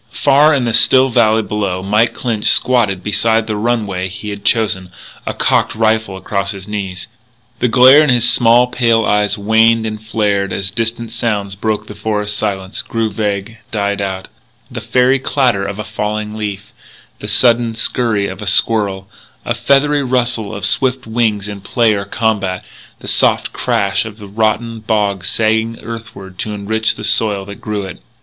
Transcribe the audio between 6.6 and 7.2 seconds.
knees.